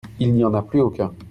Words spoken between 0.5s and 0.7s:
a